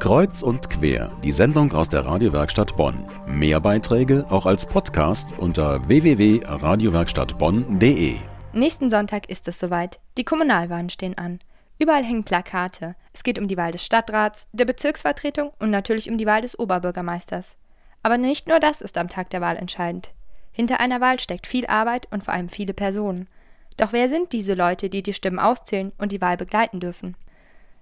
Kreuz 0.00 0.42
und 0.42 0.68
quer, 0.70 1.12
die 1.22 1.30
Sendung 1.30 1.72
aus 1.74 1.90
der 1.90 2.06
Radiowerkstatt 2.06 2.74
Bonn. 2.74 3.04
Mehr 3.26 3.60
Beiträge 3.60 4.24
auch 4.30 4.46
als 4.46 4.64
Podcast 4.64 5.38
unter 5.38 5.86
www.radiowerkstattbonn.de. 5.86 8.14
Nächsten 8.54 8.88
Sonntag 8.88 9.28
ist 9.28 9.46
es 9.46 9.58
soweit. 9.58 10.00
Die 10.16 10.24
Kommunalwahlen 10.24 10.88
stehen 10.88 11.18
an. 11.18 11.38
Überall 11.78 12.02
hängen 12.02 12.24
Plakate. 12.24 12.96
Es 13.12 13.22
geht 13.22 13.38
um 13.38 13.46
die 13.46 13.58
Wahl 13.58 13.72
des 13.72 13.84
Stadtrats, 13.84 14.48
der 14.52 14.64
Bezirksvertretung 14.64 15.52
und 15.58 15.68
natürlich 15.68 16.10
um 16.10 16.16
die 16.16 16.24
Wahl 16.24 16.40
des 16.40 16.58
Oberbürgermeisters. 16.58 17.58
Aber 18.02 18.16
nicht 18.16 18.48
nur 18.48 18.58
das 18.58 18.80
ist 18.80 18.96
am 18.96 19.08
Tag 19.08 19.28
der 19.28 19.42
Wahl 19.42 19.58
entscheidend. 19.58 20.12
Hinter 20.50 20.80
einer 20.80 21.02
Wahl 21.02 21.20
steckt 21.20 21.46
viel 21.46 21.66
Arbeit 21.66 22.08
und 22.10 22.24
vor 22.24 22.32
allem 22.32 22.48
viele 22.48 22.72
Personen. 22.72 23.28
Doch 23.76 23.92
wer 23.92 24.08
sind 24.08 24.32
diese 24.32 24.54
Leute, 24.54 24.88
die 24.88 25.02
die 25.02 25.12
Stimmen 25.12 25.38
auszählen 25.38 25.92
und 25.98 26.10
die 26.10 26.22
Wahl 26.22 26.38
begleiten 26.38 26.80
dürfen? 26.80 27.16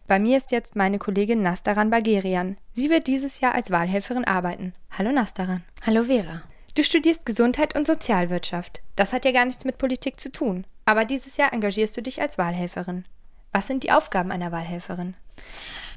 Bei 0.09 0.19
mir 0.19 0.39
ist 0.39 0.53
jetzt 0.53 0.75
meine 0.75 0.99
Kollegin 0.99 1.43
Nastaran 1.43 1.91
Bagerian. 1.91 2.57
Sie 2.73 2.89
wird 2.89 3.07
dieses 3.07 3.41
Jahr 3.41 3.55
als 3.55 3.71
Wahlhelferin 3.71 4.25
arbeiten. 4.25 4.73
Hallo 4.91 5.13
Nastaran. 5.13 5.63
Hallo 5.85 6.05
Vera. 6.05 6.41
Du 6.75 6.83
studierst 6.83 7.27
Gesundheit 7.27 7.77
und 7.77 7.87
Sozialwirtschaft. 7.87 8.81
Das 8.97 9.13
hat 9.13 9.27
ja 9.27 9.33
gar 9.33 9.45
nichts 9.45 9.67
mit 9.67 9.77
Politik 9.77 10.19
zu 10.19 10.33
tun. 10.33 10.67
Aber 10.87 11.05
dieses 11.05 11.37
Jahr 11.37 11.53
engagierst 11.53 11.95
du 11.95 12.01
dich 12.01 12.23
als 12.23 12.39
Wahlhelferin. 12.39 13.05
Was 13.53 13.67
sind 13.67 13.83
die 13.83 13.93
Aufgaben 13.93 14.33
einer 14.33 14.51
Wahlhelferin? 14.51 15.15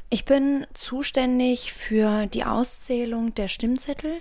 Ich 0.10 0.26
bin 0.26 0.68
zuständig 0.74 1.72
für 1.72 2.26
die 2.26 2.44
Auszählung 2.44 3.34
der 3.36 3.48
Stimmzettel 3.48 4.12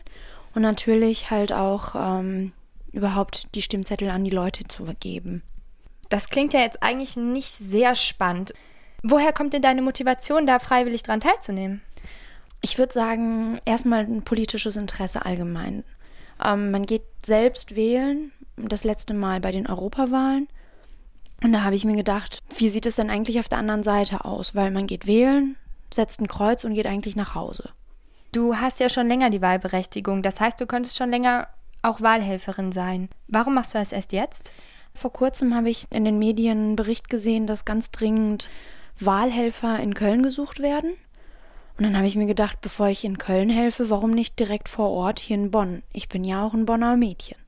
und 0.54 0.62
natürlich 0.62 1.32
halt 1.32 1.52
auch 1.52 1.96
ähm, 1.96 2.52
überhaupt 2.92 3.56
die 3.56 3.62
Stimmzettel 3.62 4.10
an 4.10 4.22
die 4.22 4.30
Leute 4.30 4.68
zu 4.68 4.84
vergeben. 4.84 5.42
Das 6.10 6.28
klingt 6.28 6.52
ja 6.52 6.60
jetzt 6.60 6.80
eigentlich 6.80 7.16
nicht 7.16 7.50
sehr 7.50 7.96
spannend. 7.96 8.54
Woher 9.02 9.32
kommt 9.32 9.52
denn 9.52 9.62
deine 9.62 9.82
Motivation, 9.82 10.46
da 10.46 10.58
freiwillig 10.58 11.02
dran 11.02 11.20
teilzunehmen? 11.20 11.80
Ich 12.60 12.78
würde 12.78 12.92
sagen, 12.92 13.58
erstmal 13.64 14.00
ein 14.00 14.22
politisches 14.22 14.76
Interesse 14.76 15.24
allgemein. 15.24 15.84
Ähm, 16.44 16.70
man 16.70 16.84
geht 16.84 17.04
selbst 17.24 17.74
wählen, 17.76 18.32
das 18.56 18.84
letzte 18.84 19.14
Mal 19.14 19.40
bei 19.40 19.50
den 19.50 19.66
Europawahlen. 19.66 20.48
Und 21.42 21.52
da 21.52 21.62
habe 21.62 21.74
ich 21.74 21.86
mir 21.86 21.96
gedacht, 21.96 22.38
wie 22.58 22.68
sieht 22.68 22.84
es 22.84 22.96
denn 22.96 23.08
eigentlich 23.08 23.38
auf 23.40 23.48
der 23.48 23.58
anderen 23.58 23.82
Seite 23.82 24.26
aus? 24.26 24.54
Weil 24.54 24.70
man 24.70 24.86
geht 24.86 25.06
wählen, 25.06 25.56
setzt 25.92 26.20
ein 26.20 26.28
Kreuz 26.28 26.64
und 26.64 26.74
geht 26.74 26.86
eigentlich 26.86 27.16
nach 27.16 27.34
Hause. 27.34 27.70
Du 28.32 28.56
hast 28.56 28.78
ja 28.78 28.88
schon 28.88 29.08
länger 29.08 29.30
die 29.30 29.42
Wahlberechtigung, 29.42 30.22
das 30.22 30.38
heißt, 30.38 30.60
du 30.60 30.66
könntest 30.66 30.96
schon 30.96 31.10
länger 31.10 31.48
auch 31.82 32.00
Wahlhelferin 32.00 32.72
sein. 32.72 33.08
Warum 33.26 33.54
machst 33.54 33.74
du 33.74 33.78
das 33.78 33.92
erst 33.92 34.12
jetzt? 34.12 34.52
Vor 34.94 35.12
kurzem 35.12 35.54
habe 35.54 35.70
ich 35.70 35.86
in 35.90 36.04
den 36.04 36.18
Medien 36.18 36.58
einen 36.58 36.76
Bericht 36.76 37.08
gesehen, 37.08 37.46
dass 37.46 37.64
ganz 37.64 37.90
dringend 37.90 38.50
Wahlhelfer 39.04 39.80
in 39.80 39.94
Köln 39.94 40.22
gesucht 40.22 40.60
werden. 40.60 40.92
Und 41.78 41.84
dann 41.84 41.96
habe 41.96 42.06
ich 42.06 42.16
mir 42.16 42.26
gedacht, 42.26 42.60
bevor 42.60 42.88
ich 42.88 43.04
in 43.04 43.18
Köln 43.18 43.48
helfe, 43.48 43.88
warum 43.88 44.10
nicht 44.10 44.38
direkt 44.38 44.68
vor 44.68 44.90
Ort 44.90 45.18
hier 45.18 45.36
in 45.36 45.50
Bonn? 45.50 45.82
Ich 45.92 46.08
bin 46.08 46.24
ja 46.24 46.44
auch 46.44 46.52
ein 46.52 46.66
Bonner 46.66 46.96
Mädchen. 46.96 47.38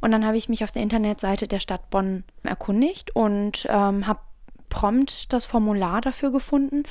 Und 0.00 0.12
dann 0.12 0.24
habe 0.24 0.36
ich 0.36 0.48
mich 0.48 0.64
auf 0.64 0.72
der 0.72 0.82
Internetseite 0.82 1.48
der 1.48 1.60
Stadt 1.60 1.90
Bonn 1.90 2.24
erkundigt 2.42 3.14
und 3.14 3.66
ähm, 3.68 4.06
habe 4.06 4.20
prompt 4.68 5.32
das 5.32 5.44
Formular 5.44 6.00
dafür 6.00 6.30
gefunden. 6.30 6.84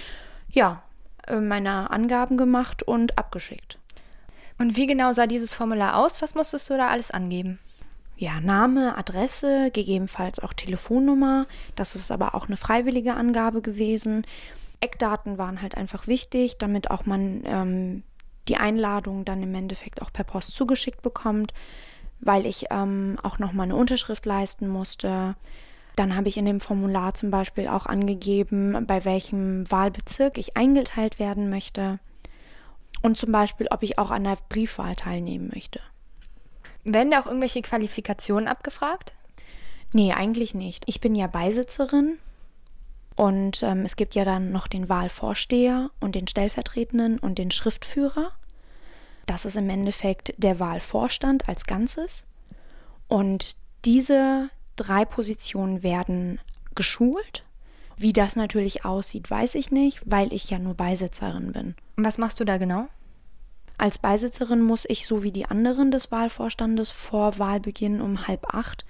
Ja, 0.50 0.84
äh, 1.28 1.38
meine 1.38 1.90
Angaben 1.90 2.38
gemacht 2.38 2.84
und 2.84 3.18
abgeschickt. 3.18 3.80
Und 4.58 4.76
wie 4.76 4.88
genau 4.88 5.14
sah 5.14 5.28
dieses 5.28 5.54
Formular 5.54 5.98
aus? 5.98 6.22
Was 6.22 6.36
musstest 6.36 6.70
du 6.70 6.78
da 6.78 6.88
alles 6.88 7.12
angeben? 7.12 7.60
Ja, 8.18 8.40
Name, 8.42 8.98
Adresse, 8.98 9.70
gegebenenfalls 9.72 10.40
auch 10.40 10.54
Telefonnummer. 10.54 11.46
Das 11.76 11.96
ist 11.96 12.12
aber 12.12 12.34
auch 12.36 12.48
eine 12.48 12.58
freiwillige 12.58 13.14
Angabe 13.14 13.62
gewesen. 13.62 14.26
Eckdaten 14.82 15.38
waren 15.38 15.62
halt 15.62 15.76
einfach 15.76 16.08
wichtig, 16.08 16.58
damit 16.58 16.90
auch 16.90 17.06
man 17.06 17.44
ähm, 17.46 18.04
die 18.48 18.58
Einladung 18.58 19.24
dann 19.24 19.44
im 19.44 19.54
Endeffekt 19.54 20.02
auch 20.02 20.12
per 20.12 20.24
Post 20.24 20.56
zugeschickt 20.56 21.02
bekommt, 21.02 21.54
weil 22.20 22.46
ich 22.46 22.66
ähm, 22.72 23.18
auch 23.22 23.38
nochmal 23.40 23.66
eine 23.66 23.76
Unterschrift 23.76 24.26
leisten 24.26 24.68
musste. 24.68 25.36
Dann 25.96 26.16
habe 26.16 26.28
ich 26.28 26.38
in 26.38 26.46
dem 26.46 26.60
Formular 26.60 27.14
zum 27.14 27.32
Beispiel 27.32 27.68
auch 27.68 27.86
angegeben, 27.86 28.86
bei 28.88 29.06
welchem 29.06 29.70
Wahlbezirk 29.70 30.38
ich 30.38 30.58
eingeteilt 30.58 31.20
werden 31.20 31.50
möchte 31.50 32.00
und 33.02 33.18
zum 33.18 33.32
Beispiel, 33.32 33.68
ob 33.70 33.84
ich 33.84 34.00
auch 34.00 34.12
an 34.12 34.24
der 34.24 34.38
Briefwahl 34.50 34.96
teilnehmen 34.96 35.52
möchte. 35.54 35.80
Werden 36.88 37.12
da 37.12 37.20
auch 37.20 37.28
irgendwelche 37.28 37.62
Qualifikationen 37.62 38.48
abgefragt? 38.48 39.14
Nee, 39.94 40.14
eigentlich 40.14 40.56
nicht. 40.56 40.84
Ich 40.88 41.02
bin 41.02 41.16
ja 41.16 41.28
Beisitzerin 41.28 42.18
und 43.16 43.64
ähm, 43.64 43.84
es 43.84 43.96
gibt 43.96 44.16
ja 44.16 44.24
dann 44.24 44.52
noch 44.52 44.68
den 44.68 44.90
Wahlvorsteher 44.90 45.90
und 46.00 46.16
den 46.16 46.28
Stellvertretenden 46.28 47.20
und 47.20 47.38
den 47.38 47.52
Schriftführer. 47.52 48.32
Das 49.26 49.46
ist 49.46 49.58
im 49.58 49.70
Endeffekt 49.70 50.34
der 50.38 50.60
Wahlvorstand 50.60 51.50
als 51.50 51.66
Ganzes. 51.66 52.26
Und 53.08 53.58
diese 53.86 54.50
drei 54.76 55.04
Positionen 55.04 55.84
werden 55.84 56.40
geschult. 56.76 57.44
Wie 57.98 58.14
das 58.14 58.36
natürlich 58.36 58.86
aussieht, 58.86 59.30
weiß 59.30 59.56
ich 59.56 59.72
nicht, 59.72 60.02
weil 60.06 60.32
ich 60.32 60.50
ja 60.50 60.60
nur 60.60 60.76
Beisitzerin 60.76 61.52
bin. 61.52 61.76
Und 61.96 62.06
was 62.06 62.18
machst 62.18 62.40
du 62.40 62.46
da 62.46 62.58
genau? 62.58 62.88
Als 63.78 64.00
Beisitzerin 64.00 64.62
muss 64.62 64.86
ich, 64.88 65.06
so 65.06 65.22
wie 65.24 65.32
die 65.32 65.46
anderen 65.46 65.92
des 65.92 66.12
Wahlvorstandes, 66.12 66.90
vor 66.90 67.38
Wahlbeginn 67.38 68.02
um 68.02 68.28
halb 68.28 68.54
acht 68.54 68.86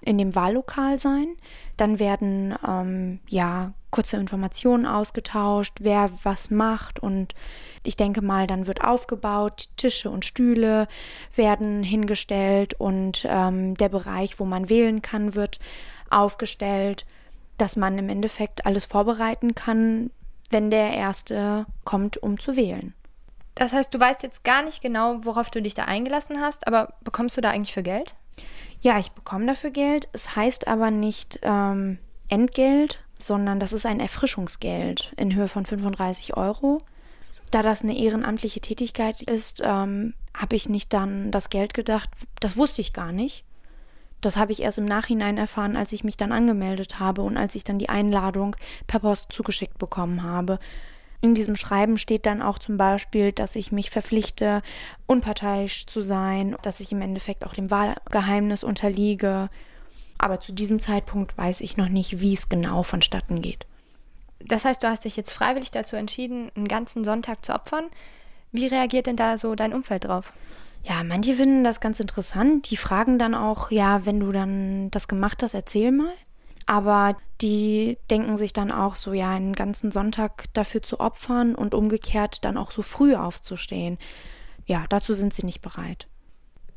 in 0.00 0.18
dem 0.18 0.34
Wahllokal 0.34 0.98
sein. 0.98 1.36
Dann 1.76 2.00
werden 2.00 2.54
ähm, 2.66 3.20
ja 3.28 3.72
kurze 3.92 4.16
Informationen 4.16 4.86
ausgetauscht, 4.86 5.78
wer 5.80 6.10
was 6.22 6.50
macht 6.50 6.98
und 6.98 7.34
ich 7.84 7.96
denke 7.96 8.22
mal, 8.22 8.46
dann 8.46 8.66
wird 8.66 8.82
aufgebaut, 8.82 9.68
Tische 9.76 10.10
und 10.10 10.24
Stühle 10.24 10.88
werden 11.34 11.82
hingestellt 11.82 12.74
und 12.74 13.26
ähm, 13.28 13.76
der 13.76 13.90
Bereich, 13.90 14.40
wo 14.40 14.44
man 14.44 14.70
wählen 14.70 15.02
kann, 15.02 15.34
wird 15.34 15.58
aufgestellt, 16.10 17.04
dass 17.58 17.76
man 17.76 17.98
im 17.98 18.08
Endeffekt 18.08 18.66
alles 18.66 18.86
vorbereiten 18.86 19.54
kann, 19.54 20.10
wenn 20.50 20.70
der 20.70 20.94
Erste 20.94 21.66
kommt, 21.84 22.16
um 22.16 22.40
zu 22.40 22.56
wählen. 22.56 22.94
Das 23.54 23.72
heißt, 23.72 23.92
du 23.92 24.00
weißt 24.00 24.22
jetzt 24.22 24.44
gar 24.44 24.62
nicht 24.62 24.82
genau, 24.82 25.24
worauf 25.24 25.50
du 25.50 25.60
dich 25.60 25.74
da 25.74 25.84
eingelassen 25.84 26.40
hast, 26.40 26.66
aber 26.66 26.94
bekommst 27.02 27.36
du 27.36 27.40
da 27.40 27.50
eigentlich 27.50 27.74
für 27.74 27.82
Geld? 27.82 28.14
Ja, 28.80 28.98
ich 28.98 29.12
bekomme 29.12 29.46
dafür 29.46 29.70
Geld. 29.70 30.08
Es 30.12 30.34
heißt 30.34 30.66
aber 30.66 30.90
nicht 30.90 31.38
ähm, 31.42 31.98
Entgelt, 32.28 33.04
sondern 33.18 33.60
das 33.60 33.72
ist 33.72 33.86
ein 33.86 34.00
Erfrischungsgeld 34.00 35.12
in 35.16 35.34
Höhe 35.34 35.48
von 35.48 35.66
35 35.66 36.36
Euro. 36.36 36.78
Da 37.50 37.62
das 37.62 37.82
eine 37.82 37.96
ehrenamtliche 37.96 38.60
Tätigkeit 38.60 39.22
ist, 39.22 39.62
ähm, 39.64 40.14
habe 40.34 40.56
ich 40.56 40.68
nicht 40.68 40.92
dann 40.92 41.30
das 41.30 41.50
Geld 41.50 41.74
gedacht. 41.74 42.08
Das 42.40 42.56
wusste 42.56 42.80
ich 42.80 42.92
gar 42.92 43.12
nicht. 43.12 43.44
Das 44.22 44.36
habe 44.36 44.52
ich 44.52 44.62
erst 44.62 44.78
im 44.78 44.84
Nachhinein 44.84 45.36
erfahren, 45.36 45.76
als 45.76 45.92
ich 45.92 46.04
mich 46.04 46.16
dann 46.16 46.32
angemeldet 46.32 47.00
habe 47.00 47.22
und 47.22 47.36
als 47.36 47.54
ich 47.54 47.64
dann 47.64 47.78
die 47.78 47.88
Einladung 47.88 48.56
per 48.86 49.00
Post 49.00 49.32
zugeschickt 49.32 49.78
bekommen 49.78 50.22
habe. 50.22 50.58
In 51.22 51.34
diesem 51.34 51.54
Schreiben 51.54 51.98
steht 51.98 52.26
dann 52.26 52.42
auch 52.42 52.58
zum 52.58 52.76
Beispiel, 52.76 53.30
dass 53.30 53.54
ich 53.54 53.70
mich 53.70 53.90
verpflichte, 53.90 54.60
unparteiisch 55.06 55.86
zu 55.86 56.02
sein, 56.02 56.56
dass 56.62 56.80
ich 56.80 56.90
im 56.90 57.00
Endeffekt 57.00 57.46
auch 57.46 57.54
dem 57.54 57.70
Wahlgeheimnis 57.70 58.64
unterliege. 58.64 59.48
Aber 60.18 60.40
zu 60.40 60.52
diesem 60.52 60.80
Zeitpunkt 60.80 61.38
weiß 61.38 61.60
ich 61.60 61.76
noch 61.76 61.88
nicht, 61.88 62.20
wie 62.20 62.34
es 62.34 62.48
genau 62.48 62.82
vonstatten 62.82 63.40
geht. 63.40 63.66
Das 64.40 64.64
heißt, 64.64 64.82
du 64.82 64.88
hast 64.88 65.04
dich 65.04 65.16
jetzt 65.16 65.32
freiwillig 65.32 65.70
dazu 65.70 65.94
entschieden, 65.94 66.50
einen 66.56 66.66
ganzen 66.66 67.04
Sonntag 67.04 67.44
zu 67.44 67.54
opfern. 67.54 67.84
Wie 68.50 68.66
reagiert 68.66 69.06
denn 69.06 69.16
da 69.16 69.38
so 69.38 69.54
dein 69.54 69.72
Umfeld 69.72 70.06
drauf? 70.06 70.32
Ja, 70.84 71.04
manche 71.04 71.34
finden 71.34 71.62
das 71.62 71.80
ganz 71.80 72.00
interessant. 72.00 72.68
Die 72.70 72.76
fragen 72.76 73.20
dann 73.20 73.36
auch, 73.36 73.70
ja, 73.70 74.04
wenn 74.04 74.18
du 74.18 74.32
dann 74.32 74.90
das 74.90 75.06
gemacht 75.06 75.44
hast, 75.44 75.54
erzähl 75.54 75.92
mal. 75.92 76.12
Aber 76.66 77.16
die 77.40 77.98
denken 78.10 78.36
sich 78.36 78.52
dann 78.52 78.70
auch 78.70 78.96
so, 78.96 79.12
ja, 79.12 79.30
einen 79.30 79.54
ganzen 79.54 79.90
Sonntag 79.90 80.44
dafür 80.52 80.82
zu 80.82 81.00
opfern 81.00 81.54
und 81.54 81.74
umgekehrt 81.74 82.44
dann 82.44 82.56
auch 82.56 82.70
so 82.70 82.82
früh 82.82 83.14
aufzustehen. 83.14 83.98
Ja, 84.66 84.84
dazu 84.88 85.14
sind 85.14 85.34
sie 85.34 85.44
nicht 85.44 85.60
bereit. 85.60 86.06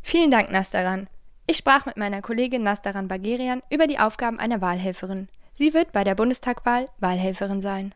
Vielen 0.01 0.31
Dank, 0.31 0.51
Nastaran. 0.51 1.07
Ich 1.47 1.57
sprach 1.57 1.85
mit 1.85 1.97
meiner 1.97 2.21
Kollegin 2.21 2.61
Nastaran 2.61 3.07
Bagerian 3.07 3.61
über 3.69 3.87
die 3.87 3.99
Aufgaben 3.99 4.39
einer 4.39 4.61
Wahlhelferin. 4.61 5.29
Sie 5.53 5.73
wird 5.73 5.91
bei 5.91 6.03
der 6.03 6.15
Bundestagwahl 6.15 6.89
Wahlhelferin 6.99 7.61
sein. 7.61 7.93